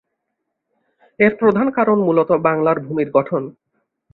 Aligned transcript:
এর 1.19 1.33
প্রধান 1.39 1.67
কারণ 1.71 1.97
মূলত 2.07 2.29
বাংলার 2.45 2.77
ভূমির 2.79 3.09
গঠন। 3.11 3.43